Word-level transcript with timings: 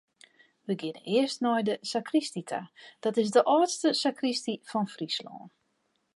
We 0.69 0.75
geane 0.83 1.03
earst 1.17 1.43
nei 1.45 1.61
de 1.67 1.75
sakristy 1.91 2.43
ta, 2.51 2.61
dat 3.03 3.21
is 3.23 3.33
de 3.35 3.41
âldste 3.57 3.89
sakristy 4.01 4.53
fan 4.69 4.85
Fryslân. 4.93 5.41